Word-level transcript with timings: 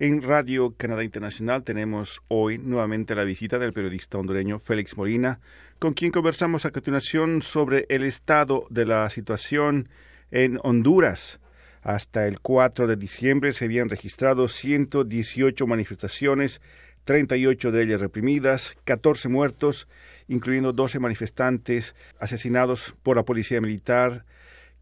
En 0.00 0.22
Radio 0.22 0.74
Canadá 0.76 1.04
Internacional 1.04 1.62
tenemos 1.62 2.20
hoy 2.26 2.58
nuevamente 2.58 3.14
la 3.14 3.22
visita 3.22 3.60
del 3.60 3.72
periodista 3.72 4.18
hondureño 4.18 4.58
Félix 4.58 4.96
Molina, 4.96 5.38
con 5.78 5.94
quien 5.94 6.10
conversamos 6.10 6.64
a 6.64 6.72
continuación 6.72 7.42
sobre 7.42 7.86
el 7.88 8.02
estado 8.02 8.66
de 8.70 8.86
la 8.86 9.08
situación 9.08 9.88
en 10.32 10.58
Honduras. 10.64 11.38
Hasta 11.80 12.26
el 12.26 12.40
4 12.40 12.88
de 12.88 12.96
diciembre 12.96 13.52
se 13.52 13.66
habían 13.66 13.88
registrado 13.88 14.48
118 14.48 15.64
manifestaciones, 15.68 16.60
38 17.04 17.70
de 17.70 17.82
ellas 17.84 18.00
reprimidas, 18.00 18.76
14 18.82 19.28
muertos, 19.28 19.86
incluyendo 20.26 20.72
12 20.72 20.98
manifestantes 20.98 21.94
asesinados 22.18 22.96
por 23.04 23.14
la 23.14 23.22
policía 23.22 23.60
militar, 23.60 24.24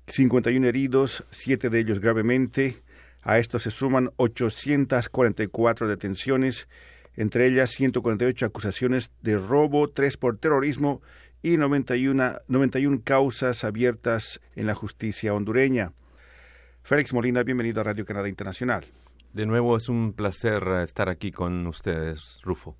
51 0.06 0.66
heridos, 0.66 1.22
7 1.32 1.68
de 1.68 1.80
ellos 1.80 2.00
gravemente, 2.00 2.80
a 3.22 3.38
esto 3.38 3.58
se 3.58 3.70
suman 3.70 4.10
844 4.16 5.88
detenciones, 5.88 6.68
entre 7.16 7.46
ellas 7.46 7.70
148 7.70 8.46
acusaciones 8.46 9.12
de 9.22 9.38
robo, 9.38 9.88
3 9.88 10.16
por 10.16 10.38
terrorismo 10.38 11.00
y 11.42 11.56
91, 11.56 12.40
91 12.48 13.00
causas 13.04 13.64
abiertas 13.64 14.40
en 14.56 14.66
la 14.66 14.74
justicia 14.74 15.34
hondureña. 15.34 15.92
Félix 16.82 17.12
Molina, 17.14 17.44
bienvenido 17.44 17.80
a 17.80 17.84
Radio 17.84 18.04
Canadá 18.04 18.28
Internacional. 18.28 18.86
De 19.32 19.46
nuevo 19.46 19.76
es 19.76 19.88
un 19.88 20.12
placer 20.12 20.66
estar 20.82 21.08
aquí 21.08 21.30
con 21.30 21.66
ustedes, 21.66 22.40
Rufo. 22.42 22.76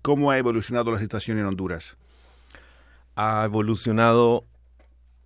¿Cómo 0.00 0.30
ha 0.30 0.38
evolucionado 0.38 0.90
la 0.90 0.98
situación 0.98 1.38
en 1.38 1.46
Honduras? 1.46 1.96
Ha 3.14 3.44
evolucionado, 3.44 4.44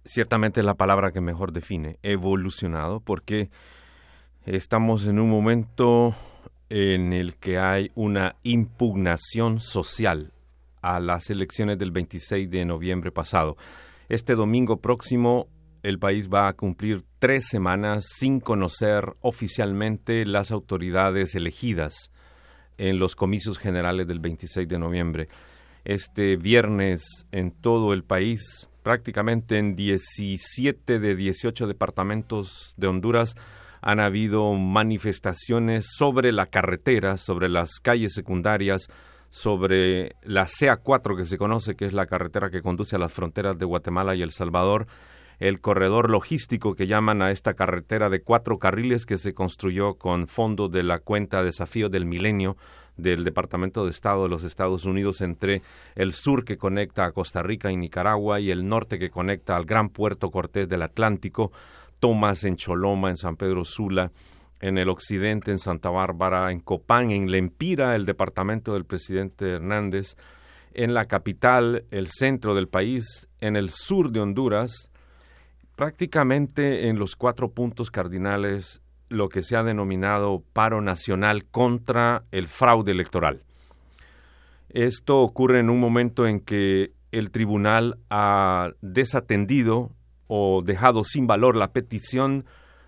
ciertamente 0.05 0.61
es 0.61 0.67
la 0.67 0.75
palabra 0.75 1.13
que 1.13 1.21
mejor 1.21 1.53
define, 1.53 1.99
evolucionado, 2.03 3.01
porque 3.01 3.49
Estamos 4.47 5.09
en 5.09 5.19
un 5.19 5.29
momento 5.29 6.15
en 6.69 7.13
el 7.13 7.35
que 7.35 7.59
hay 7.59 7.91
una 7.97 8.37
impugnación 8.45 9.59
social 9.59 10.33
a 10.83 11.01
las 11.01 11.31
elecciones 11.31 11.81
del 11.81 11.91
26 11.91 12.49
de 12.49 12.65
noviembre 12.65 13.11
pasado. 13.11 13.57
Este 14.09 14.37
domingo 14.37 14.81
próximo 14.81 15.49
el 15.83 15.99
país 15.99 16.29
va 16.33 16.47
a 16.47 16.53
cumplir 16.53 17.03
tres 17.19 17.49
semanas 17.49 18.07
sin 18.21 18.39
conocer 18.39 19.17
oficialmente 19.21 20.25
las 20.25 20.53
autoridades 20.53 21.35
elegidas 21.35 22.13
en 22.79 23.01
los 23.01 23.17
comicios 23.17 23.59
generales 23.59 24.07
del 24.07 24.21
26 24.21 24.69
de 24.69 24.79
noviembre. 24.79 25.29
Este 25.85 26.37
viernes 26.37 27.27
en 27.33 27.51
todo 27.51 27.93
el 27.93 28.05
país, 28.05 28.69
prácticamente 28.85 29.59
en 29.59 29.75
17 29.75 31.01
de 31.01 31.17
18 31.17 31.67
departamentos 31.67 32.75
de 32.77 32.87
Honduras, 32.87 33.35
han 33.81 34.01
habido 34.01 34.55
manifestaciones 34.55 35.87
sobre 35.97 36.33
la 36.33 36.47
carretera, 36.47 37.17
sobre 37.17 37.49
las 37.49 37.81
calles 37.81 38.13
secundarias, 38.15 38.89
sobre 39.29 40.17
la 40.23 40.47
CA4 40.47 41.17
que 41.17 41.25
se 41.25 41.39
conoce, 41.39 41.75
que 41.75 41.87
es 41.87 41.93
la 41.93 42.07
carretera 42.07 42.51
que 42.51 42.63
conduce 42.63 42.97
a 42.97 42.99
las 42.99 43.13
fronteras 43.13 43.59
de 43.59 43.65
Guatemala 43.65 44.15
y 44.15 44.23
El 44.23 44.33
Salvador, 44.33 44.87
el 45.39 45.61
corredor 45.61 46.11
logístico 46.11 46.75
que 46.75 46.87
llaman 46.87 47.21
a 47.21 47.31
esta 47.31 47.55
carretera 47.55 48.09
de 48.09 48.23
cuatro 48.23 48.59
carriles 48.59 49.05
que 49.05 49.19
se 49.19 49.35
construyó 49.35 49.95
con 49.95 50.29
fondo 50.29 50.69
de 50.69 50.83
la 50.83 51.01
cuenta 51.01 51.43
Desafío 51.43 51.89
del 51.89 52.07
Milenio 52.07 52.57
del 52.97 53.25
Departamento 53.25 53.85
de 53.85 53.91
Estado 53.91 54.23
de 54.23 54.31
los 54.31 54.45
Estados 54.45 54.85
Unidos 54.87 55.21
entre 55.21 55.61
el 55.95 56.15
sur 56.15 56.45
que 56.45 56.57
conecta 56.57 57.05
a 57.05 57.13
Costa 57.13 57.43
Rica 57.43 57.71
y 57.71 57.77
Nicaragua 57.77 58.41
y 58.41 58.51
el 58.51 58.67
norte 58.67 58.99
que 58.99 59.11
conecta 59.11 59.57
al 59.57 59.67
gran 59.67 59.91
puerto 59.91 60.31
Cortés 60.31 60.69
del 60.69 60.83
Atlántico 60.83 61.53
Tomás, 62.01 62.45
en 62.45 62.57
Choloma, 62.57 63.11
en 63.11 63.17
San 63.17 63.37
Pedro 63.37 63.65
Sula, 63.65 64.13
en 64.61 64.79
el 64.79 64.89
occidente, 64.89 65.51
en 65.51 65.59
Santa 65.59 65.91
Bárbara, 65.91 66.51
en 66.51 66.61
Copán, 66.61 67.11
en 67.11 67.31
Lempira, 67.31 67.95
el 67.95 68.07
departamento 68.07 68.75
del 68.75 68.85
presidente 68.85 69.53
Hernández, 69.53 70.17
en 70.73 70.95
la 70.95 71.07
capital, 71.07 71.85
el 71.91 72.09
centro 72.09 72.55
del 72.55 72.69
país, 72.69 73.29
en 73.41 73.57
el 73.57 73.71
sur 73.71 74.11
de 74.11 74.21
Honduras, 74.21 74.91
prácticamente 75.75 76.89
en 76.89 76.99
los 76.99 77.17
cuatro 77.17 77.51
puntos 77.51 77.91
cardinales 77.91 78.83
lo 79.09 79.29
que 79.29 79.43
se 79.43 79.57
ha 79.57 79.63
denominado 79.63 80.43
paro 80.53 80.81
nacional 80.81 81.45
contra 81.45 82.25
el 82.33 82.49
fraude 82.49 82.93
electoral. 82.93 83.43
Esto 84.71 85.21
ocurre 85.21 85.61
en 85.61 85.71
un 85.71 85.81
momento 85.81 86.27
en 86.27 86.41
que 86.41 86.93
el 87.13 87.31
tribunal 87.31 87.99
ha 88.11 88.71
desatendido 88.83 89.93
o 90.27 90.63
dejado 90.63 91.05
sin 91.05 91.27
valor 91.27 91.57
la 91.57 91.73
petición 91.73 92.45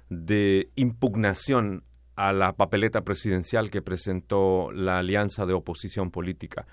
de 0.08 0.70
impugnación 0.74 1.84
a 2.16 2.32
la 2.32 2.52
papeleta 2.54 3.02
presidencial 3.02 3.70
que 3.70 3.82
presentó 3.82 4.72
la 4.72 4.98
alianza 4.98 5.46
de 5.46 5.52
oposición 5.52 6.10
política. 6.10 6.66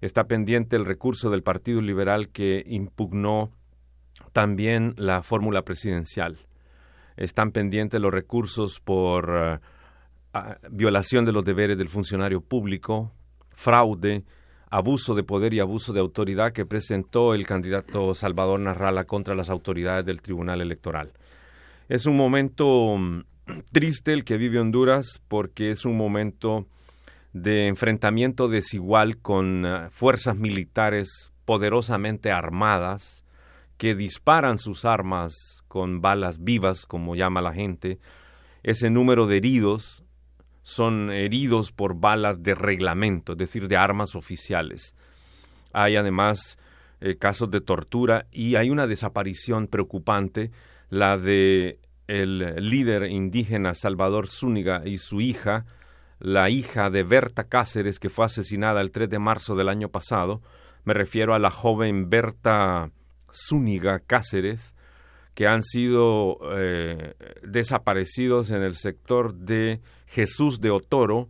Está 0.00 0.24
pendiente 0.24 0.76
el 0.76 0.84
recurso 0.84 1.30
del 1.30 1.42
Partido 1.42 1.80
Liberal 1.80 2.28
que 2.28 2.62
impugnó 2.66 3.50
también 4.32 4.94
la 4.96 5.22
fórmula 5.22 5.62
presidencial. 5.62 6.38
Están 7.16 7.50
pendientes 7.50 8.00
los 8.00 8.12
recursos 8.12 8.78
por 8.78 9.60
eh, 10.34 10.38
violación 10.70 11.24
de 11.24 11.32
los 11.32 11.44
deberes 11.44 11.76
del 11.76 11.88
funcionario 11.88 12.40
público, 12.40 13.12
fraude, 13.50 14.24
abuso 14.70 15.14
de 15.14 15.22
poder 15.22 15.54
y 15.54 15.60
abuso 15.60 15.92
de 15.92 16.00
autoridad 16.00 16.52
que 16.52 16.66
presentó 16.66 17.34
el 17.34 17.46
candidato 17.46 18.14
Salvador 18.14 18.60
Narrala 18.60 19.04
contra 19.04 19.34
las 19.34 19.50
autoridades 19.50 20.04
del 20.04 20.20
Tribunal 20.20 20.60
Electoral. 20.60 21.12
Es 21.88 22.06
un 22.06 22.16
momento 22.16 22.96
mm, 22.98 23.22
triste 23.72 24.12
el 24.12 24.24
que 24.24 24.36
vive 24.36 24.60
Honduras 24.60 25.20
porque 25.28 25.70
es 25.70 25.84
un 25.84 25.96
momento 25.96 26.66
de 27.32 27.66
enfrentamiento 27.66 28.48
desigual 28.48 29.18
con 29.18 29.64
eh, 29.64 29.88
fuerzas 29.90 30.36
militares 30.36 31.30
poderosamente 31.44 32.30
armadas 32.30 33.24
que 33.78 33.94
disparan 33.94 34.58
sus 34.58 34.84
armas 34.84 35.62
con 35.68 36.00
balas 36.00 36.42
vivas, 36.42 36.84
como 36.84 37.14
llama 37.14 37.40
la 37.40 37.54
gente, 37.54 37.98
ese 38.62 38.90
número 38.90 39.26
de 39.26 39.36
heridos 39.36 40.04
son 40.68 41.10
heridos 41.10 41.72
por 41.72 41.98
balas 41.98 42.42
de 42.42 42.54
reglamento, 42.54 43.32
es 43.32 43.38
decir, 43.38 43.68
de 43.68 43.78
armas 43.78 44.14
oficiales. 44.14 44.94
Hay 45.72 45.96
además 45.96 46.58
eh, 47.00 47.16
casos 47.16 47.50
de 47.50 47.62
tortura 47.62 48.26
y 48.30 48.56
hay 48.56 48.68
una 48.68 48.86
desaparición 48.86 49.68
preocupante, 49.68 50.50
la 50.90 51.16
de 51.16 51.78
el 52.06 52.40
líder 52.56 53.04
indígena 53.04 53.72
Salvador 53.72 54.28
Zúñiga 54.28 54.82
y 54.84 54.98
su 54.98 55.22
hija, 55.22 55.64
la 56.18 56.50
hija 56.50 56.90
de 56.90 57.02
Berta 57.02 57.44
Cáceres, 57.44 57.98
que 57.98 58.10
fue 58.10 58.26
asesinada 58.26 58.82
el 58.82 58.90
3 58.90 59.08
de 59.08 59.18
marzo 59.18 59.56
del 59.56 59.70
año 59.70 59.88
pasado. 59.88 60.42
Me 60.84 60.92
refiero 60.92 61.32
a 61.34 61.38
la 61.38 61.50
joven 61.50 62.10
Berta 62.10 62.90
Zúñiga 63.32 64.00
Cáceres, 64.00 64.74
que 65.38 65.46
han 65.46 65.62
sido 65.62 66.40
eh, 66.56 67.14
desaparecidos 67.44 68.50
en 68.50 68.64
el 68.64 68.74
sector 68.74 69.32
de 69.34 69.80
Jesús 70.06 70.60
de 70.60 70.72
Otoro, 70.72 71.28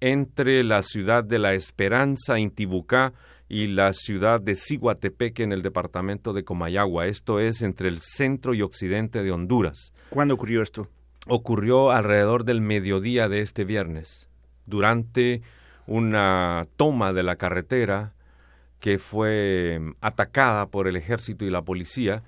entre 0.00 0.64
la 0.64 0.82
ciudad 0.82 1.24
de 1.24 1.38
La 1.38 1.52
Esperanza, 1.52 2.38
Intibucá, 2.38 3.12
y 3.50 3.66
la 3.66 3.92
ciudad 3.92 4.40
de 4.40 4.56
Ciguatepeque 4.56 5.42
en 5.42 5.52
el 5.52 5.60
departamento 5.60 6.32
de 6.32 6.42
Comayagua. 6.42 7.04
Esto 7.04 7.38
es 7.38 7.60
entre 7.60 7.88
el 7.88 8.00
centro 8.00 8.54
y 8.54 8.62
occidente 8.62 9.22
de 9.22 9.30
Honduras. 9.30 9.92
¿Cuándo 10.08 10.36
ocurrió 10.36 10.62
esto? 10.62 10.88
Ocurrió 11.26 11.90
alrededor 11.90 12.44
del 12.44 12.62
mediodía 12.62 13.28
de 13.28 13.40
este 13.40 13.64
viernes, 13.64 14.30
durante 14.64 15.42
una 15.86 16.66
toma 16.78 17.12
de 17.12 17.24
la 17.24 17.36
carretera 17.36 18.14
que 18.78 18.98
fue 18.98 19.80
atacada 20.00 20.64
por 20.68 20.88
el 20.88 20.96
ejército 20.96 21.44
y 21.44 21.50
la 21.50 21.60
policía 21.60 22.22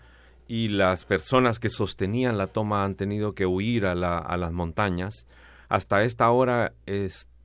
y 0.49 0.69
las 0.69 1.05
personas 1.05 1.59
que 1.59 1.69
sostenían 1.69 2.39
la 2.39 2.47
toma 2.47 2.85
han 2.85 2.95
tenido 2.95 3.35
que 3.35 3.47
huir 3.47 3.87
a, 3.87 3.95
las 3.95 4.53
montañas. 4.53 5.27
Hasta 5.69 6.03
esta 6.03 6.31
hora 6.31 6.73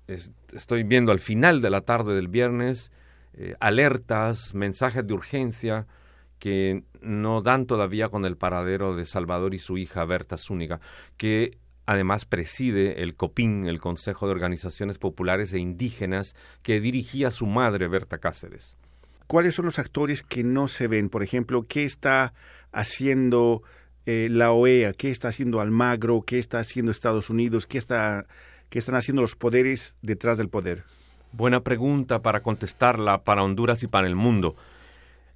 estoy 0.07 0.83
viendo 0.83 1.11
al 1.11 1.19
final 1.19 1.61
de 1.61 1.69
la 1.69 1.81
tarde 1.81 2.15
del 2.15 2.27
viernes 2.27 2.91
eh, 3.33 3.55
alertas, 3.59 4.53
mensajes 4.53 5.05
de 5.05 5.13
urgencia 5.13 5.87
que 6.39 6.83
no 7.01 7.41
dan 7.41 7.65
todavía 7.65 8.09
con 8.09 8.25
el 8.25 8.37
paradero 8.37 8.95
de 8.95 9.05
Salvador 9.05 9.53
y 9.53 9.59
su 9.59 9.77
hija 9.77 10.05
Berta 10.05 10.37
Zúñiga, 10.37 10.79
que 11.17 11.57
además 11.85 12.25
preside 12.25 13.01
el 13.01 13.15
COPIN, 13.15 13.65
el 13.67 13.79
Consejo 13.79 14.27
de 14.27 14.33
Organizaciones 14.33 14.99
Populares 14.99 15.53
e 15.53 15.59
Indígenas, 15.59 16.35
que 16.61 16.79
dirigía 16.79 17.31
su 17.31 17.45
madre 17.45 17.87
Berta 17.87 18.19
Cáceres. 18.19 18.77
¿Cuáles 19.27 19.55
son 19.55 19.65
los 19.65 19.77
actores 19.77 20.23
que 20.23 20.43
no 20.43 20.69
se 20.69 20.87
ven? 20.87 21.09
Por 21.09 21.21
ejemplo, 21.21 21.65
¿qué 21.67 21.83
está 21.83 22.33
haciendo 22.71 23.61
eh, 24.05 24.29
la 24.31 24.53
OEA? 24.53 24.93
¿Qué 24.93 25.11
está 25.11 25.27
haciendo 25.27 25.59
Almagro? 25.59 26.23
¿Qué 26.25 26.39
está 26.39 26.59
haciendo 26.59 26.91
Estados 26.91 27.29
Unidos? 27.29 27.67
¿Qué, 27.67 27.77
está, 27.77 28.25
¿Qué 28.69 28.79
están 28.79 28.95
haciendo 28.95 29.21
los 29.21 29.35
poderes 29.35 29.97
detrás 30.01 30.37
del 30.37 30.47
poder? 30.47 30.85
Buena 31.33 31.61
pregunta 31.61 32.21
para 32.21 32.41
contestarla 32.41 33.23
para 33.25 33.43
Honduras 33.43 33.83
y 33.83 33.87
para 33.87 34.07
el 34.07 34.15
mundo. 34.15 34.55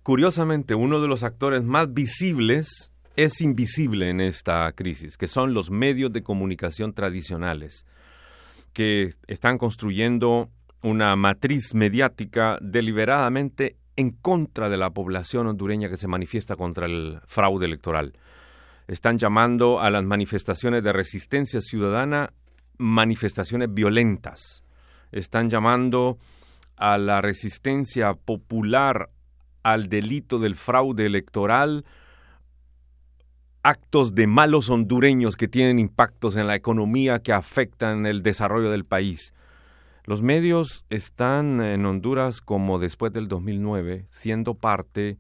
Curiosamente, 0.03 0.73
uno 0.73 1.01
de 1.01 1.09
los 1.09 1.23
actores 1.23 1.61
más 1.61 1.93
visibles 1.93 2.91
es 3.17 3.41
invisible 3.41 4.09
en 4.09 4.21
esta 4.21 4.71
crisis, 4.71 5.17
que 5.17 5.27
son 5.27 5.53
los 5.53 5.69
medios 5.69 6.13
de 6.13 6.23
comunicación 6.23 6.93
tradicionales. 6.93 7.85
que 8.71 9.15
están 9.27 9.57
construyendo 9.57 10.49
una 10.81 11.15
matriz 11.17 11.73
mediática 11.73 12.57
deliberadamente 12.61 13.75
en 14.01 14.11
contra 14.11 14.67
de 14.67 14.77
la 14.77 14.89
población 14.89 15.47
hondureña 15.47 15.89
que 15.89 15.97
se 15.97 16.07
manifiesta 16.07 16.55
contra 16.55 16.85
el 16.85 17.19
fraude 17.25 17.65
electoral. 17.65 18.13
Están 18.87 19.17
llamando 19.17 19.79
a 19.79 19.89
las 19.89 20.03
manifestaciones 20.03 20.83
de 20.83 20.91
resistencia 20.91 21.61
ciudadana 21.61 22.33
manifestaciones 22.77 23.73
violentas. 23.73 24.63
Están 25.11 25.49
llamando 25.49 26.17
a 26.75 26.97
la 26.97 27.21
resistencia 27.21 28.13
popular 28.15 29.09
al 29.63 29.87
delito 29.87 30.39
del 30.39 30.55
fraude 30.55 31.05
electoral 31.05 31.85
actos 33.63 34.15
de 34.15 34.25
malos 34.25 34.69
hondureños 34.69 35.35
que 35.35 35.47
tienen 35.47 35.77
impactos 35.77 36.35
en 36.35 36.47
la 36.47 36.55
economía 36.55 37.19
que 37.19 37.33
afectan 37.33 38.07
el 38.07 38.23
desarrollo 38.23 38.71
del 38.71 38.85
país. 38.85 39.33
Los 40.03 40.23
medios 40.23 40.83
están 40.89 41.61
en 41.61 41.85
Honduras 41.85 42.41
como 42.41 42.79
después 42.79 43.13
del 43.13 43.27
2009 43.27 44.07
siendo 44.09 44.55
parte 44.55 45.19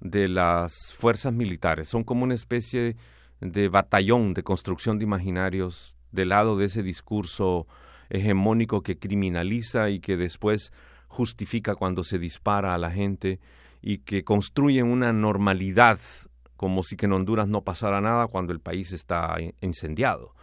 de 0.00 0.28
las 0.28 0.72
fuerzas 0.96 1.32
militares. 1.32 1.88
Son 1.88 2.04
como 2.04 2.22
una 2.22 2.34
especie 2.34 2.96
de 3.40 3.68
batallón 3.68 4.32
de 4.34 4.44
construcción 4.44 4.98
de 4.98 5.04
imaginarios 5.04 5.96
del 6.12 6.28
lado 6.28 6.56
de 6.56 6.66
ese 6.66 6.84
discurso 6.84 7.66
hegemónico 8.08 8.82
que 8.82 8.98
criminaliza 8.98 9.90
y 9.90 9.98
que 9.98 10.16
después 10.16 10.72
justifica 11.08 11.74
cuando 11.74 12.04
se 12.04 12.20
dispara 12.20 12.72
a 12.72 12.78
la 12.78 12.92
gente 12.92 13.40
y 13.82 13.98
que 13.98 14.22
construyen 14.22 14.86
una 14.86 15.12
normalidad 15.12 15.98
como 16.56 16.84
si 16.84 16.96
que 16.96 17.06
en 17.06 17.14
Honduras 17.14 17.48
no 17.48 17.62
pasara 17.62 18.00
nada 18.00 18.28
cuando 18.28 18.52
el 18.52 18.60
país 18.60 18.92
está 18.92 19.34
incendiado. 19.60 20.36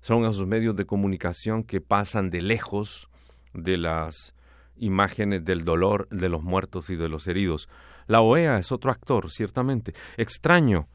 Son 0.00 0.24
esos 0.24 0.46
medios 0.46 0.74
de 0.74 0.86
comunicación 0.86 1.64
que 1.64 1.82
pasan 1.82 2.30
de 2.30 2.40
lejos 2.40 3.10
de 3.56 3.76
las 3.76 4.34
imágenes 4.76 5.44
del 5.44 5.64
dolor 5.64 6.08
de 6.10 6.28
los 6.28 6.42
muertos 6.42 6.90
y 6.90 6.96
de 6.96 7.08
los 7.08 7.26
heridos. 7.26 7.68
La 8.06 8.20
OEA 8.20 8.58
es 8.58 8.72
otro 8.72 8.90
actor, 8.90 9.30
ciertamente. 9.30 9.94
Extraño. 10.16 10.88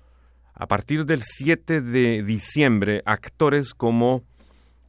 A 0.54 0.68
partir 0.68 1.06
del 1.06 1.22
7 1.24 1.82
de 1.82 2.24
diciembre, 2.24 3.02
actores 3.06 3.74
como 3.74 4.24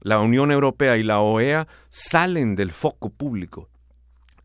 la 0.00 0.18
Unión 0.18 0.50
Europea 0.50 0.96
y 0.96 1.02
la 1.02 1.20
OEA 1.20 1.66
salen 1.88 2.54
del 2.54 2.72
foco 2.72 3.10
público 3.10 3.68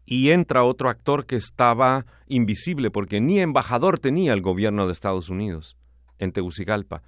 y 0.05 0.29
entra 0.29 0.63
otro 0.63 0.89
actor 0.89 1.25
que 1.25 1.35
estaba 1.35 2.05
invisible 2.27 2.91
porque 2.91 3.19
ni 3.19 3.39
embajador 3.39 3.99
tenía 3.99 4.33
el 4.33 4.41
gobierno 4.41 4.85
de 4.85 4.93
Estados 4.93 5.29
Unidos 5.29 5.75
en 6.17 6.31
Tegucigalpa. 6.31 7.01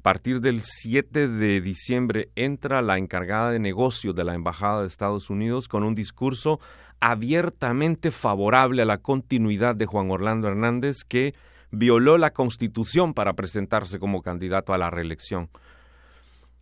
A 0.00 0.02
partir 0.02 0.40
del 0.40 0.62
7 0.62 1.28
de 1.28 1.60
diciembre 1.60 2.30
entra 2.34 2.80
la 2.80 2.96
encargada 2.96 3.50
de 3.50 3.58
negocios 3.58 4.14
de 4.14 4.24
la 4.24 4.32
Embajada 4.32 4.80
de 4.80 4.86
Estados 4.86 5.28
Unidos 5.28 5.68
con 5.68 5.84
un 5.84 5.94
discurso 5.94 6.58
abiertamente 7.00 8.10
favorable 8.10 8.80
a 8.80 8.86
la 8.86 8.96
continuidad 8.96 9.76
de 9.76 9.84
Juan 9.84 10.10
Orlando 10.10 10.48
Hernández 10.48 11.04
que 11.06 11.34
violó 11.70 12.16
la 12.16 12.30
Constitución 12.30 13.12
para 13.12 13.34
presentarse 13.34 13.98
como 13.98 14.22
candidato 14.22 14.72
a 14.72 14.78
la 14.78 14.88
reelección. 14.88 15.50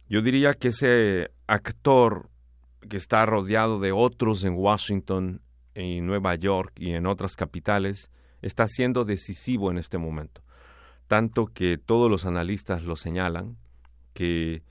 Yo 0.08 0.20
diría 0.20 0.54
que 0.54 0.68
ese 0.68 1.30
actor 1.46 2.30
que 2.88 2.96
está 2.96 3.24
rodeado 3.24 3.78
de 3.78 3.92
otros 3.92 4.42
en 4.42 4.54
Washington 4.56 5.42
en 5.74 6.06
Nueva 6.06 6.34
York 6.34 6.72
y 6.74 6.90
en 6.90 7.06
otras 7.06 7.36
capitales 7.36 8.10
está 8.42 8.66
siendo 8.66 9.04
decisivo 9.04 9.70
en 9.70 9.78
este 9.78 9.96
momento. 9.96 10.42
Tanto 11.08 11.46
que 11.46 11.78
todos 11.78 12.10
los 12.10 12.26
analistas 12.26 12.84
lo 12.84 12.94
señalan, 12.94 13.56
que 14.12 14.62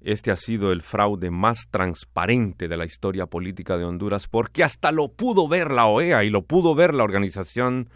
este 0.00 0.30
ha 0.30 0.36
sido 0.36 0.72
el 0.72 0.82
fraude 0.82 1.30
más 1.30 1.68
transparente 1.70 2.68
de 2.68 2.76
la 2.76 2.84
historia 2.84 3.26
política 3.26 3.76
de 3.76 3.84
Honduras, 3.84 4.28
porque 4.28 4.62
hasta 4.62 4.92
lo 4.92 5.08
pudo 5.08 5.48
ver 5.48 5.70
la 5.70 5.86
OEA 5.86 6.24
y 6.24 6.30
lo 6.30 6.42
pudo 6.42 6.74
ver 6.74 6.94
la 6.94 7.04
Organización 7.04 7.90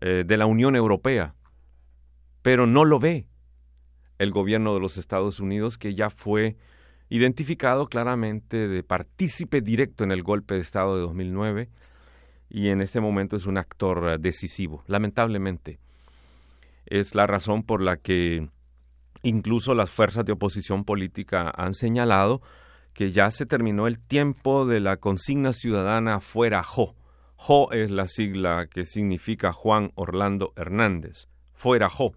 eh, 0.00 0.24
de 0.26 0.36
la 0.36 0.46
Unión 0.46 0.76
Europea, 0.76 1.34
pero 2.42 2.66
no 2.66 2.84
lo 2.84 2.98
ve 2.98 3.26
el 4.18 4.30
gobierno 4.30 4.74
de 4.74 4.80
los 4.80 4.98
Estados 4.98 5.40
Unidos, 5.40 5.78
que 5.78 5.94
ya 5.94 6.10
fue 6.10 6.56
identificado 7.08 7.88
claramente 7.88 8.68
de 8.68 8.82
partícipe 8.82 9.60
directo 9.60 10.04
en 10.04 10.12
el 10.12 10.22
golpe 10.22 10.54
de 10.54 10.60
Estado 10.60 10.96
de 10.96 11.02
2009 11.02 11.68
y 12.50 12.68
en 12.68 12.80
este 12.80 13.00
momento 13.00 13.36
es 13.36 13.46
un 13.46 13.58
actor 13.58 14.08
eh, 14.08 14.18
decisivo, 14.18 14.82
lamentablemente. 14.86 15.78
Es 16.88 17.14
la 17.14 17.26
razón 17.26 17.64
por 17.64 17.82
la 17.82 17.98
que 17.98 18.48
incluso 19.22 19.74
las 19.74 19.90
fuerzas 19.90 20.24
de 20.24 20.32
oposición 20.32 20.84
política 20.84 21.52
han 21.54 21.74
señalado 21.74 22.40
que 22.94 23.10
ya 23.10 23.30
se 23.30 23.46
terminó 23.46 23.86
el 23.86 24.00
tiempo 24.00 24.66
de 24.66 24.80
la 24.80 24.96
consigna 24.96 25.52
ciudadana 25.52 26.20
fuera 26.20 26.62
Jo. 26.62 26.96
Jo 27.36 27.70
es 27.70 27.90
la 27.90 28.06
sigla 28.06 28.66
que 28.66 28.84
significa 28.84 29.52
Juan 29.52 29.92
Orlando 29.94 30.52
Hernández. 30.56 31.28
Fuera 31.52 31.88
Jo, 31.88 32.14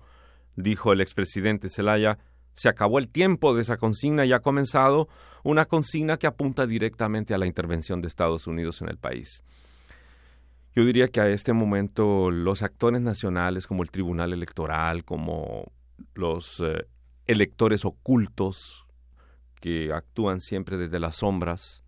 dijo 0.56 0.94
el 0.94 1.02
expresidente 1.02 1.70
Zelaya. 1.70 2.18
Se 2.54 2.70
acabó 2.70 2.98
el 2.98 3.10
tiempo 3.10 3.54
de 3.54 3.62
esa 3.62 3.78
consigna 3.78 4.26
y 4.26 4.34
ha 4.34 4.40
comenzado 4.40 5.08
una 5.44 5.66
consigna 5.66 6.18
que 6.18 6.28
apunta 6.28 6.66
directamente 6.66 7.34
a 7.34 7.38
la 7.38 7.46
intervención 7.46 8.02
de 8.02 8.08
Estados 8.08 8.48
Unidos 8.48 8.82
en 8.82 8.90
el 8.90 8.98
país. 8.98 9.44
Yo 10.74 10.86
diría 10.86 11.10
que 11.10 11.20
a 11.20 11.28
este 11.28 11.52
momento 11.52 12.32
los 12.32 12.64
actores 12.64 13.02
nacionales 13.02 13.68
como 13.68 13.84
el 13.84 13.92
Tribunal 13.92 14.32
Electoral, 14.32 15.04
como 15.04 15.72
los 16.14 16.62
eh, 16.62 16.88
electores 17.28 17.84
ocultos 17.84 18.86
que 19.60 19.92
actúan 19.94 20.40
siempre 20.40 20.78
desde 20.78 21.00
las 21.00 21.18
sombras, 21.18 21.84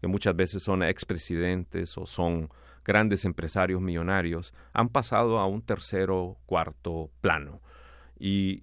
que 0.00 0.06
muchas 0.06 0.36
veces 0.36 0.62
son 0.62 0.82
expresidentes 0.82 1.98
o 1.98 2.06
son 2.06 2.50
grandes 2.84 3.24
empresarios 3.24 3.80
millonarios, 3.80 4.54
han 4.72 4.88
pasado 4.88 5.38
a 5.38 5.46
un 5.46 5.62
tercero, 5.62 6.38
cuarto 6.46 7.10
plano. 7.20 7.60
Y 8.18 8.62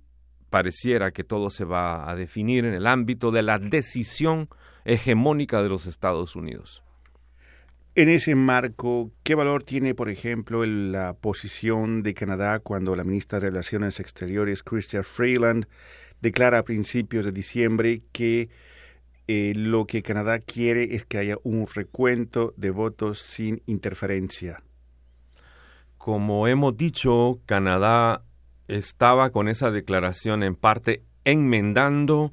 pareciera 0.50 1.12
que 1.12 1.24
todo 1.24 1.50
se 1.50 1.66
va 1.66 2.10
a 2.10 2.16
definir 2.16 2.66
en 2.66 2.74
el 2.74 2.88
ámbito 2.88 3.32
de 3.32 3.44
la 3.44 3.60
decisión 3.60 4.50
hegemónica 4.86 5.62
de 5.62 5.70
los 5.70 5.88
Estados 5.88 6.36
Unidos. 6.36 6.84
En 7.98 8.10
ese 8.10 8.36
marco, 8.36 9.10
¿qué 9.24 9.34
valor 9.34 9.64
tiene, 9.64 9.96
por 9.96 10.08
ejemplo, 10.12 10.64
la 10.68 11.16
posición 11.16 12.04
de 12.04 12.14
Canadá 12.14 12.60
cuando 12.60 12.96
la 12.96 13.04
ministra 13.04 13.40
de 13.40 13.48
Relaciones 13.48 14.00
Exteriores, 14.00 14.62
Chrystia 14.62 15.02
Freeland, 15.02 15.66
declara 16.22 16.60
a 16.60 16.64
principios 16.64 17.26
de 17.26 17.32
diciembre 17.32 18.04
que 18.12 18.50
eh, 19.28 19.54
lo 19.56 19.88
que 19.88 20.04
Canadá 20.04 20.38
quiere 20.38 20.94
es 20.94 21.06
que 21.06 21.18
haya 21.18 21.38
un 21.42 21.66
recuento 21.74 22.54
de 22.56 22.70
votos 22.70 23.20
sin 23.20 23.64
interferencia? 23.66 24.62
Como 25.98 26.48
hemos 26.48 26.78
dicho, 26.78 27.40
Canadá 27.48 28.22
estaba 28.68 29.32
con 29.32 29.48
esa 29.48 29.72
declaración 29.72 30.44
en 30.44 30.54
parte 30.54 31.02
enmendando 31.26 32.32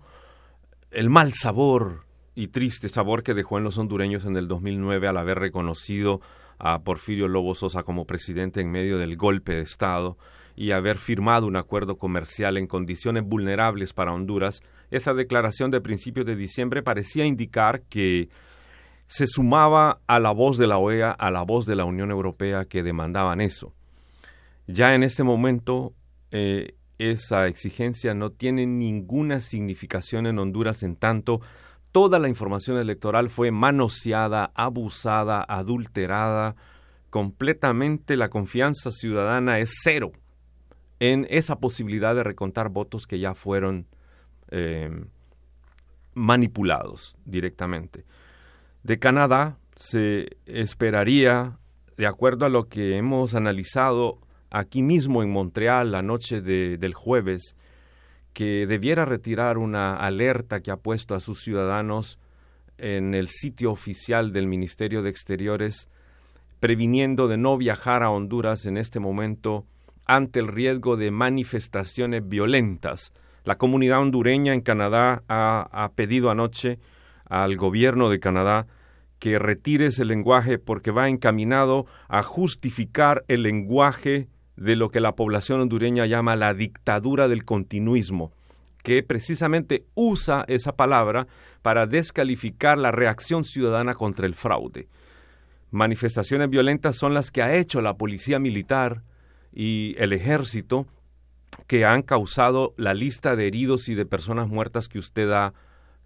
el 0.90 1.08
mal 1.08 1.32
sabor 1.32 2.03
y 2.34 2.48
triste 2.48 2.88
sabor 2.88 3.22
que 3.22 3.34
dejó 3.34 3.58
en 3.58 3.64
los 3.64 3.78
hondureños 3.78 4.24
en 4.24 4.36
el 4.36 4.48
2009 4.48 5.08
al 5.08 5.16
haber 5.16 5.38
reconocido 5.38 6.20
a 6.58 6.82
Porfirio 6.82 7.28
Lobo 7.28 7.54
Sosa 7.54 7.82
como 7.82 8.06
presidente 8.06 8.60
en 8.60 8.70
medio 8.70 8.98
del 8.98 9.16
golpe 9.16 9.54
de 9.54 9.62
Estado 9.62 10.16
y 10.56 10.70
haber 10.70 10.98
firmado 10.98 11.46
un 11.46 11.56
acuerdo 11.56 11.96
comercial 11.96 12.56
en 12.56 12.66
condiciones 12.66 13.24
vulnerables 13.24 13.92
para 13.92 14.12
Honduras, 14.12 14.62
esa 14.90 15.12
declaración 15.14 15.70
de 15.70 15.80
principios 15.80 16.26
de 16.26 16.36
diciembre 16.36 16.82
parecía 16.82 17.24
indicar 17.24 17.82
que 17.82 18.28
se 19.08 19.26
sumaba 19.26 20.00
a 20.06 20.18
la 20.20 20.30
voz 20.30 20.56
de 20.56 20.66
la 20.66 20.78
OEA, 20.78 21.10
a 21.10 21.30
la 21.30 21.42
voz 21.42 21.66
de 21.66 21.76
la 21.76 21.84
Unión 21.84 22.10
Europea 22.10 22.64
que 22.64 22.82
demandaban 22.82 23.40
eso. 23.40 23.74
Ya 24.66 24.94
en 24.94 25.02
este 25.02 25.24
momento 25.24 25.92
eh, 26.30 26.74
esa 26.98 27.46
exigencia 27.48 28.14
no 28.14 28.30
tiene 28.30 28.66
ninguna 28.66 29.40
significación 29.40 30.26
en 30.26 30.38
Honduras 30.38 30.82
en 30.82 30.96
tanto 30.96 31.40
toda 31.94 32.18
la 32.18 32.28
información 32.28 32.76
electoral 32.76 33.30
fue 33.30 33.52
manoseada, 33.52 34.50
abusada, 34.56 35.44
adulterada, 35.46 36.56
completamente 37.08 38.16
la 38.16 38.30
confianza 38.30 38.90
ciudadana 38.90 39.60
es 39.60 39.78
cero 39.84 40.10
en 40.98 41.24
esa 41.30 41.60
posibilidad 41.60 42.16
de 42.16 42.24
recontar 42.24 42.68
votos 42.70 43.06
que 43.06 43.20
ya 43.20 43.34
fueron 43.34 43.86
eh, 44.50 44.90
manipulados 46.14 47.14
directamente. 47.24 48.04
De 48.82 48.98
Canadá 48.98 49.58
se 49.76 50.36
esperaría, 50.46 51.60
de 51.96 52.08
acuerdo 52.08 52.44
a 52.44 52.48
lo 52.48 52.68
que 52.68 52.96
hemos 52.96 53.34
analizado 53.34 54.18
aquí 54.50 54.82
mismo 54.82 55.22
en 55.22 55.30
Montreal 55.30 55.92
la 55.92 56.02
noche 56.02 56.40
del 56.40 56.92
jueves, 56.94 57.54
que 58.34 58.66
debiera 58.66 59.04
retirar 59.04 59.56
una 59.56 59.96
alerta 59.96 60.60
que 60.60 60.72
ha 60.72 60.76
puesto 60.76 61.14
a 61.14 61.20
sus 61.20 61.40
ciudadanos 61.40 62.18
en 62.76 63.14
el 63.14 63.28
sitio 63.28 63.70
oficial 63.70 64.32
del 64.32 64.48
Ministerio 64.48 65.02
de 65.02 65.10
Exteriores, 65.10 65.88
previniendo 66.58 67.28
de 67.28 67.36
no 67.36 67.56
viajar 67.56 68.02
a 68.02 68.10
Honduras 68.10 68.66
en 68.66 68.76
este 68.76 68.98
momento 68.98 69.64
ante 70.04 70.40
el 70.40 70.48
riesgo 70.48 70.96
de 70.96 71.12
manifestaciones 71.12 72.28
violentas. 72.28 73.12
La 73.44 73.56
comunidad 73.56 74.00
hondureña 74.00 74.52
en 74.52 74.62
Canadá 74.62 75.22
ha, 75.28 75.90
pedido 75.94 76.30
anoche 76.30 76.78
al 77.26 77.56
gobierno 77.56 78.10
de 78.10 78.18
Canadá 78.18 78.66
que 79.18 79.38
retire 79.38 79.86
ese 79.86 80.04
lenguaje 80.04 80.58
porque 80.58 80.90
va 80.90 81.08
encaminado 81.08 81.86
a 82.08 82.22
justificar 82.22 83.24
el 83.28 83.42
lenguaje 83.42 84.28
de 84.56 84.76
lo 84.76 84.90
que 84.90 85.00
la 85.00 85.14
población 85.14 85.60
hondureña 85.60 86.06
llama 86.06 86.36
la 86.36 86.54
dictadura 86.54 87.28
del 87.28 87.44
continuismo, 87.44 88.32
que 88.82 89.02
precisamente 89.02 89.84
usa 89.94 90.44
esa 90.46 90.72
palabra 90.72 91.26
para 91.62 91.86
descalificar 91.86 92.78
la 92.78 92.90
reacción 92.90 93.44
ciudadana 93.44 93.94
contra 93.94 94.26
el 94.26 94.34
fraude. 94.34 94.88
Manifestaciones 95.70 96.50
violentas 96.50 96.96
son 96.96 97.14
las 97.14 97.30
que 97.30 97.42
ha 97.42 97.56
hecho 97.56 97.80
la 97.80 97.94
policía 97.94 98.38
militar 98.38 99.02
y 99.52 99.96
el 99.98 100.12
ejército 100.12 100.86
que 101.66 101.84
han 101.84 102.02
causado 102.02 102.74
la 102.76 102.94
lista 102.94 103.36
de 103.36 103.46
heridos 103.46 103.88
y 103.88 103.94
de 103.94 104.06
personas 104.06 104.48
muertas 104.48 104.88
que 104.88 104.98
usted 104.98 105.30
ha 105.30 105.54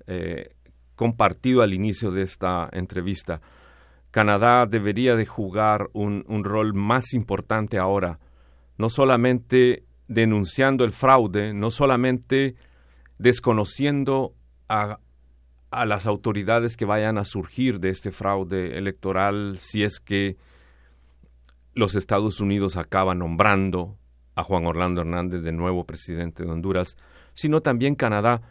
eh, 0.06 0.54
compartido 0.94 1.62
al 1.62 1.74
inicio 1.74 2.10
de 2.10 2.22
esta 2.22 2.68
entrevista. 2.72 3.40
Canadá 4.10 4.66
debería 4.66 5.16
de 5.16 5.26
jugar 5.26 5.88
un, 5.92 6.24
un 6.28 6.44
rol 6.44 6.74
más 6.74 7.12
importante 7.12 7.78
ahora, 7.78 8.18
no 8.78 8.88
solamente 8.88 9.84
denunciando 10.06 10.84
el 10.84 10.92
fraude, 10.92 11.52
no 11.52 11.70
solamente 11.70 12.54
desconociendo 13.18 14.34
a, 14.68 15.00
a 15.70 15.84
las 15.84 16.06
autoridades 16.06 16.76
que 16.76 16.84
vayan 16.84 17.18
a 17.18 17.24
surgir 17.24 17.80
de 17.80 17.90
este 17.90 18.10
fraude 18.10 18.78
electoral 18.78 19.58
si 19.60 19.82
es 19.82 20.00
que 20.00 20.36
los 21.74 21.94
Estados 21.94 22.40
Unidos 22.40 22.76
acaban 22.76 23.18
nombrando 23.18 23.96
a 24.34 24.42
Juan 24.44 24.66
Orlando 24.66 25.00
Hernández 25.00 25.42
de 25.42 25.52
nuevo 25.52 25.84
presidente 25.84 26.44
de 26.44 26.50
Honduras, 26.50 26.96
sino 27.34 27.60
también 27.60 27.94
Canadá, 27.94 28.42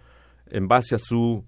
en 0.50 0.67
base 0.67 0.96
a 0.96 1.00
su 1.00 1.46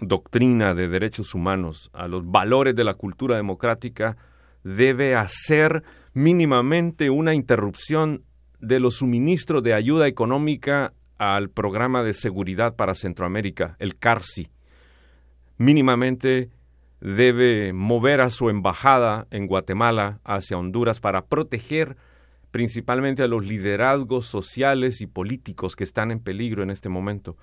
doctrina 0.00 0.74
de 0.74 0.88
derechos 0.88 1.34
humanos, 1.34 1.90
a 1.92 2.08
los 2.08 2.28
valores 2.30 2.74
de 2.74 2.84
la 2.84 2.94
cultura 2.94 3.36
democrática, 3.36 4.16
debe 4.64 5.16
hacer 5.16 5.82
mínimamente 6.14 7.10
una 7.10 7.34
interrupción 7.34 8.24
de 8.60 8.80
los 8.80 8.96
suministros 8.96 9.62
de 9.62 9.74
ayuda 9.74 10.06
económica 10.06 10.92
al 11.18 11.50
programa 11.50 12.02
de 12.02 12.14
seguridad 12.14 12.76
para 12.76 12.94
Centroamérica, 12.94 13.76
el 13.78 13.96
CARSI. 13.96 14.48
Mínimamente 15.58 16.50
debe 17.00 17.72
mover 17.72 18.20
a 18.20 18.30
su 18.30 18.50
embajada 18.50 19.26
en 19.30 19.46
Guatemala 19.46 20.20
hacia 20.24 20.58
Honduras 20.58 21.00
para 21.00 21.26
proteger 21.26 21.96
principalmente 22.50 23.22
a 23.22 23.28
los 23.28 23.44
liderazgos 23.44 24.26
sociales 24.26 25.00
y 25.00 25.06
políticos 25.06 25.74
que 25.74 25.84
están 25.84 26.10
en 26.10 26.20
peligro 26.20 26.62
en 26.62 26.70
este 26.70 26.88
momento 26.88 27.36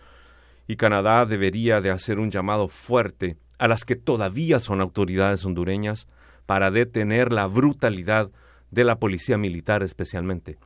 y 0.70 0.76
Canadá 0.76 1.26
debería 1.26 1.82
de 1.82 1.90
hacer 1.90 2.20
un 2.20 2.30
llamado 2.30 2.68
fuerte 2.68 3.38
a 3.58 3.68
las 3.68 3.86
que 3.86 3.96
todavía 3.96 4.60
son 4.60 4.82
autoridades 4.82 5.44
hondureñas 5.44 6.08
para 6.50 6.72
detener 6.72 7.32
la 7.32 7.46
brutalidad 7.46 8.32
de 8.72 8.84
la 8.84 8.98
policía 8.98 9.38
militar 9.38 9.84
especialmente, 9.84 10.58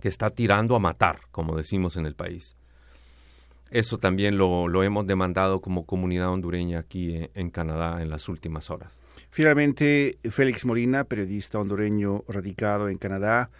que 0.00 0.08
está 0.08 0.28
tirando 0.30 0.74
a 0.74 0.80
matar, 0.80 1.20
como 1.30 1.56
decimos 1.56 1.96
en 1.96 2.04
el 2.04 2.16
país. 2.16 2.56
Eso 3.70 3.98
también 3.98 4.38
lo, 4.38 4.66
lo 4.66 4.82
hemos 4.82 5.06
demandado 5.06 5.60
como 5.60 5.86
comunidad 5.86 6.30
hondureña 6.30 6.80
aquí 6.80 7.14
en, 7.14 7.30
en 7.32 7.50
Canadá 7.50 8.02
en 8.02 8.10
las 8.10 8.28
últimas 8.28 8.70
horas. 8.70 9.00
Finalmente, 9.30 10.18
Félix 10.28 10.64
Molina, 10.64 11.04
periodista 11.04 11.60
hondureño 11.60 12.24
radicado 12.26 12.88
en 12.88 12.98
Canadá, 12.98 13.50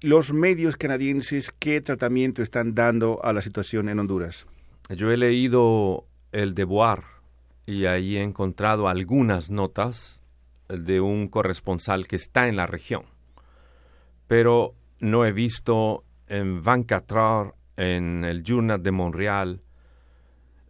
los 0.00 0.32
medios 0.32 0.78
canadienses, 0.78 1.52
¿qué 1.58 1.82
tratamiento 1.82 2.40
están 2.42 2.74
dando 2.74 3.22
a 3.22 3.34
la 3.34 3.42
situación 3.42 3.90
en 3.90 3.98
Honduras? 3.98 4.46
Yo 4.88 5.10
he 5.10 5.18
leído 5.18 6.06
el 6.32 6.54
Devoir 6.54 7.02
y 7.66 7.84
ahí 7.84 8.16
he 8.16 8.22
encontrado 8.22 8.88
algunas 8.88 9.50
notas 9.50 10.19
de 10.78 11.00
un 11.00 11.28
corresponsal 11.28 12.06
que 12.06 12.16
está 12.16 12.48
en 12.48 12.56
la 12.56 12.66
región, 12.66 13.04
pero 14.26 14.74
no 14.98 15.24
he 15.24 15.32
visto 15.32 16.04
en 16.28 16.62
24 16.62 17.54
en 17.76 18.24
el 18.24 18.42
Journal 18.42 18.82
de 18.82 18.90
Montreal 18.90 19.62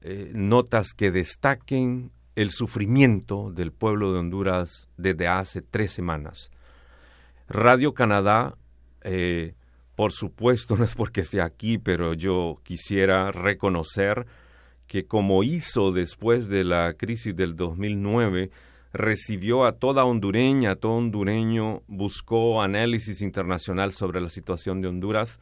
eh, 0.02 0.30
notas 0.34 0.92
que 0.94 1.10
destaquen 1.10 2.12
el 2.36 2.50
sufrimiento 2.50 3.50
del 3.50 3.72
pueblo 3.72 4.12
de 4.12 4.20
Honduras 4.20 4.88
desde 4.96 5.28
hace 5.28 5.60
tres 5.60 5.92
semanas. 5.92 6.50
Radio 7.48 7.92
Canadá 7.92 8.56
eh, 9.02 9.54
por 10.00 10.12
supuesto, 10.12 10.76
no 10.78 10.84
es 10.84 10.94
porque 10.94 11.20
esté 11.20 11.42
aquí, 11.42 11.78
pero 11.78 12.14
yo 12.14 12.60
quisiera 12.62 13.30
reconocer 13.32 14.26
que 14.86 15.04
como 15.04 15.44
hizo 15.44 15.92
después 15.92 16.48
de 16.48 16.64
la 16.64 16.94
crisis 16.94 17.36
del 17.36 17.54
2009, 17.54 18.50
recibió 18.92 19.64
a 19.64 19.72
toda 19.72 20.04
hondureña, 20.04 20.72
a 20.72 20.76
todo 20.76 20.92
hondureño, 20.92 21.82
buscó 21.86 22.62
análisis 22.62 23.22
internacional 23.22 23.92
sobre 23.92 24.20
la 24.20 24.28
situación 24.28 24.80
de 24.80 24.88
Honduras, 24.88 25.38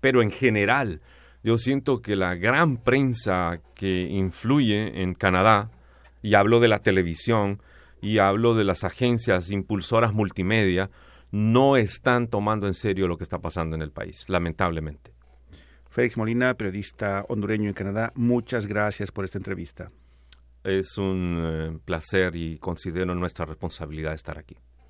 pero 0.00 0.22
en 0.22 0.30
general, 0.30 1.00
yo 1.42 1.58
siento 1.58 2.02
que 2.02 2.16
la 2.16 2.34
gran 2.36 2.76
prensa 2.76 3.60
que 3.74 4.02
influye 4.02 5.02
en 5.02 5.14
Canadá, 5.14 5.70
y 6.22 6.34
hablo 6.34 6.60
de 6.60 6.68
la 6.68 6.78
televisión, 6.80 7.60
y 8.00 8.18
hablo 8.18 8.54
de 8.54 8.64
las 8.64 8.84
agencias 8.84 9.50
impulsoras 9.50 10.12
multimedia, 10.12 10.90
no 11.30 11.76
están 11.76 12.28
tomando 12.28 12.66
en 12.66 12.74
serio 12.74 13.08
lo 13.08 13.16
que 13.16 13.24
está 13.24 13.38
pasando 13.38 13.74
en 13.74 13.82
el 13.82 13.90
país, 13.90 14.28
lamentablemente. 14.28 15.12
Félix 15.88 16.16
Molina, 16.16 16.54
periodista 16.54 17.24
hondureño 17.28 17.68
en 17.68 17.74
Canadá, 17.74 18.12
muchas 18.14 18.66
gracias 18.66 19.10
por 19.10 19.24
esta 19.24 19.38
entrevista. 19.38 19.90
Es 20.64 20.96
un 20.98 21.38
eh, 21.44 21.78
placer 21.84 22.36
y 22.36 22.58
considero 22.58 23.14
nuestra 23.14 23.44
responsabilidad 23.44 24.14
estar 24.14 24.38
aquí. 24.38 24.56